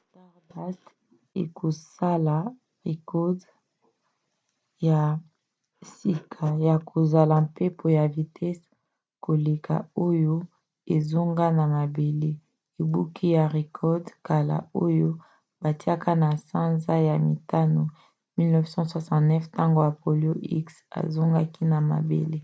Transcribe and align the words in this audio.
stardust 0.00 0.84
ekosala 1.42 2.36
record 2.88 3.38
ya 4.88 5.00
sika 5.96 6.46
ya 6.68 6.76
kozala 6.90 7.34
mpepo 7.46 7.86
ya 7.98 8.04
vitese 8.14 8.66
koleka 9.24 9.74
oyo 10.06 10.34
ezonga 10.94 11.46
na 11.58 11.64
mabele 11.76 12.30
ebuki 12.80 13.28
record 13.56 14.04
ya 14.12 14.16
kala 14.28 14.56
oyo 14.84 15.08
batiaki 15.62 16.12
na 16.22 16.30
sanza 16.48 16.94
ya 17.08 17.16
mitano 17.28 17.82
1969 18.38 19.50
ntango 19.52 19.80
apollo 19.90 20.32
x 20.64 20.66
azongaki 21.00 21.62
na 21.72 21.78
mabele 21.90 22.38